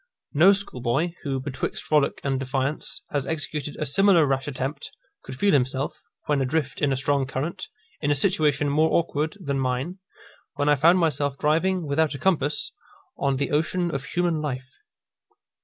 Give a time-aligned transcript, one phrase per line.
[0.33, 4.89] No schoolboy, who, betwixt frolic and defiance, has executed a similar rash attempt,
[5.23, 7.67] could feel himself, when adrift in a strong current,
[8.01, 9.99] in a situation more awkward than mine,
[10.55, 12.71] when I found myself driving, without a compass,
[13.19, 14.71] on the ocean of human life.